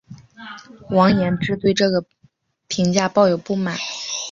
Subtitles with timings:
[0.89, 2.03] 王延之对这个
[2.67, 3.77] 评价抱有不满。